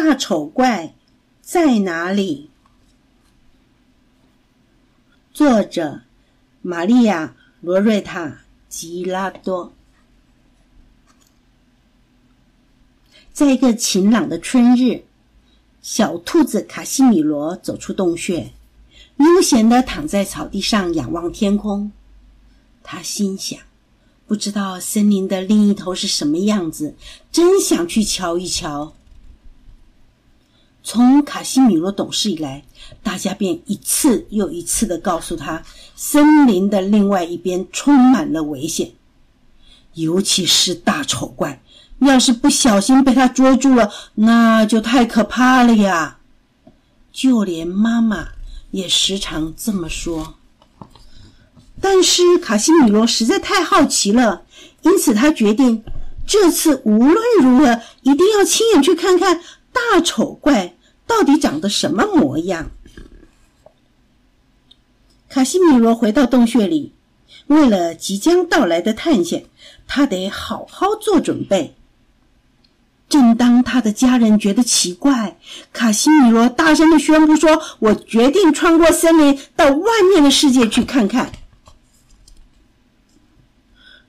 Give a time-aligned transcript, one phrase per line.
[0.00, 0.94] 大丑怪
[1.42, 2.50] 在哪里？
[5.32, 6.02] 作者：
[6.62, 7.26] 玛利亚·
[7.60, 8.26] 罗瑞塔·
[8.68, 9.72] 吉拉多。
[13.32, 15.02] 在一个晴朗的春日，
[15.82, 18.52] 小兔子卡西米罗走出洞穴，
[19.16, 21.90] 悠闲的躺在草地上仰望天空。
[22.84, 23.58] 他心想：
[24.28, 26.94] 不知道森林的另一头是什么样子，
[27.32, 28.94] 真想去瞧一瞧。
[30.90, 32.64] 从卡西米罗懂事以来，
[33.02, 35.62] 大家便一次又一次的告诉他，
[35.94, 38.92] 森林的另外一边充满了危险，
[39.92, 41.60] 尤其是大丑怪。
[41.98, 46.20] 要是不小心被他捉住了，那就太可怕了呀！
[47.12, 48.26] 就连妈妈
[48.70, 50.36] 也时常这么说。
[51.82, 54.44] 但是卡西米罗实在太好奇了，
[54.80, 55.84] 因此他决定
[56.26, 60.76] 这次无论如何一定要亲眼去看看大丑怪。
[61.08, 62.70] 到底长得什么模样？
[65.28, 66.92] 卡西米罗回到洞穴里，
[67.48, 69.46] 为了即将到来的探险，
[69.86, 71.74] 他得好好做准备。
[73.08, 75.38] 正当他的家人觉得奇怪，
[75.72, 81.32] 卡西米罗大声的宣布说：“我决定穿过森林，到外面的世界去看看。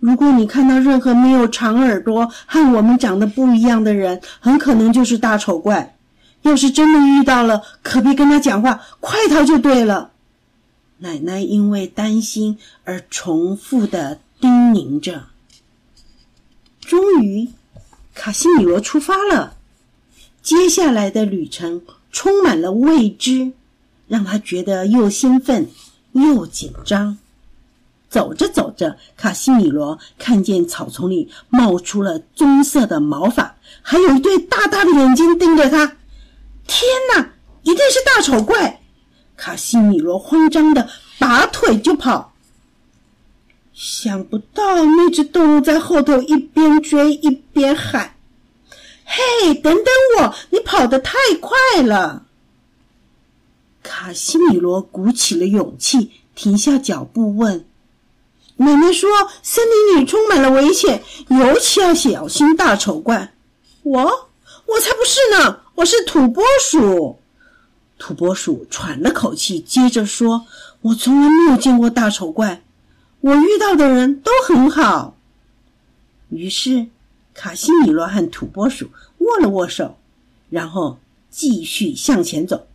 [0.00, 5.94] 如果你看到任何没有长耳朵和我们长得不一样的人，很可能就是大丑怪。”
[6.46, 10.12] 要是真的遇到了，可别跟他讲话，快逃就对了。
[10.98, 15.24] 奶奶因为担心而重复的叮咛着。
[16.80, 17.48] 终于，
[18.14, 19.56] 卡西米罗出发了。
[20.40, 23.52] 接下来的旅程充满了未知，
[24.06, 25.68] 让他觉得又兴奋
[26.12, 27.18] 又紧张。
[28.08, 35.96] 走着走着，卡西米罗看见草丛里冒出了棕色的毛发，还有一对大大的眼睛盯着他。
[38.26, 38.80] 丑怪！
[39.36, 42.32] 卡西米罗慌张的拔腿就跑。
[43.72, 48.16] 想不到那只动物在后头一边追一边喊
[49.06, 49.84] ：“嘿，等等
[50.18, 50.34] 我！
[50.50, 52.24] 你跑得太快了！”
[53.84, 57.64] 卡西米罗鼓起了勇气，停下脚步问
[58.58, 59.08] ：“奶奶说
[59.40, 63.32] 森林里充满了危险，尤其要小心大丑怪。”
[63.84, 64.30] 我。
[64.66, 65.60] 我才不是呢！
[65.76, 67.20] 我是土拨鼠。
[67.98, 70.46] 土拨鼠喘了口气，接着说
[70.82, 72.62] ：“我从来没有见过大丑怪，
[73.20, 75.16] 我遇到的人都很好。”
[76.28, 76.88] 于是，
[77.34, 79.96] 卡西米罗和土拨鼠握了握手，
[80.50, 80.98] 然后
[81.30, 82.66] 继续向前走。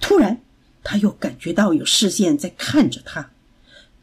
[0.00, 0.40] 突然，
[0.82, 3.30] 他又感觉到有视线在看着他，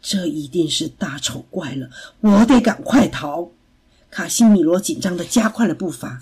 [0.01, 1.89] 这一定是大丑怪了！
[2.21, 3.49] 我得赶快逃！
[4.09, 6.21] 卡西米罗紧张的加快了步伐。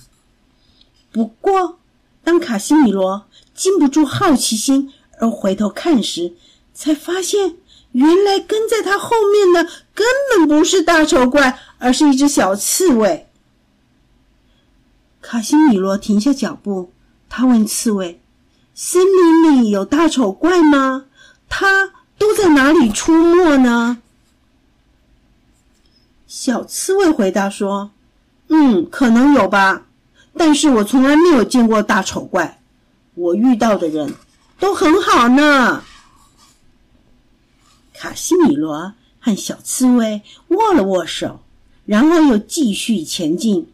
[1.11, 1.77] 不过，
[2.23, 6.33] 当卡西米罗禁不住好奇心而回头看时，
[6.73, 7.57] 才发现
[7.91, 13.27] 原来跟在他后面的根本不是大丑怪，而是一只小刺猬。
[15.21, 16.91] 卡西米罗停下脚步，
[17.29, 18.21] 他问刺猬
[18.73, 21.05] ：“森林里有大丑怪吗？
[21.49, 24.01] 它都在哪里出没呢？”
[26.25, 27.91] 小刺猬回答说
[28.47, 29.83] ：“嗯，可能有吧。”
[30.37, 32.61] 但是我从来没有见过大丑怪，
[33.15, 34.13] 我遇到的人
[34.59, 35.83] 都很好呢。
[37.93, 41.41] 卡西米罗和小刺猬握了握手，
[41.85, 43.67] 然后又继续前进。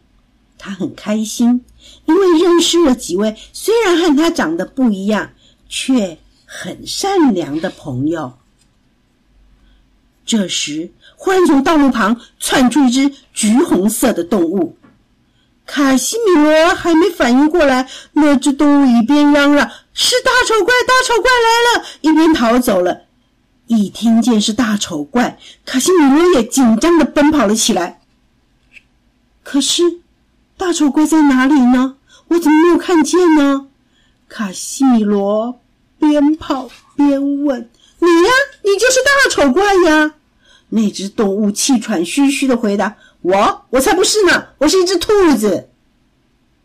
[0.58, 1.64] 他很开心，
[2.04, 5.30] 因为认识了几位虽然和他长得不一样，
[5.68, 8.36] 却很善良的朋友。
[10.26, 14.76] 这时，忽然从道路旁窜出一只橘红色的动物。
[15.68, 23.02] 卡西米罗还没反应过来，那只动物一边嚷嚷“是大丑怪，大丑怪来了”，一边逃走了。
[23.66, 28.00] 一听见是大丑怪，卡西米罗也紧张的奔跑了起来。
[29.44, 30.00] 可是，
[30.56, 31.96] 大丑怪在哪里呢？
[32.28, 33.66] 我怎么没有看见呢？
[34.26, 35.60] 卡西米罗
[35.98, 38.30] 边跑边问：“你呀，
[38.64, 40.14] 你就是大丑怪呀？”
[40.70, 42.96] 那只动物气喘吁吁的回答。
[43.22, 44.48] 我我才不是呢！
[44.58, 45.68] 我是一只兔子。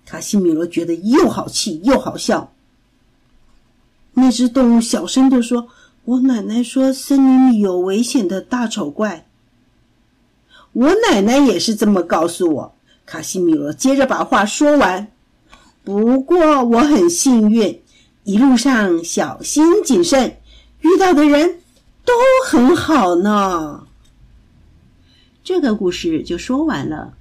[0.06, 2.54] 卡西米罗觉得又好气又好笑。
[4.14, 5.68] 那只动物小声的说
[6.06, 9.28] ：“我奶奶说森林里有危险的大丑怪。”
[10.74, 12.76] 我奶奶也是这么告诉我。
[13.06, 15.12] 卡西米罗接着把话说完。
[15.84, 17.82] 不过我很幸运，
[18.24, 20.38] 一路上小心谨慎，
[20.82, 21.60] 遇到的人
[22.06, 22.14] 都
[22.46, 23.86] 很好呢。
[25.44, 27.18] 这个故事就说完了。